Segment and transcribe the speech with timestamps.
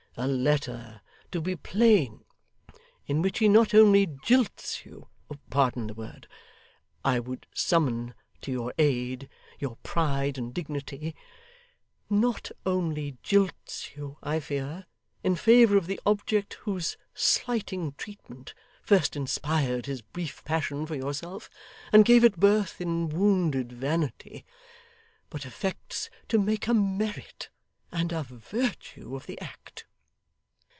[0.17, 0.99] A letter,
[1.31, 2.25] to be plain,
[3.07, 5.07] in which he not only jilts you
[5.49, 6.27] pardon the word;
[7.05, 11.15] I would summon to your aid your pride and dignity
[12.09, 14.85] not only jilts you, I fear,
[15.23, 21.49] in favour of the object whose slighting treatment first inspired his brief passion for yourself
[21.93, 24.45] and gave it birth in wounded vanity,
[25.29, 27.47] but affects to make a merit
[27.93, 29.85] and a virtue of the act.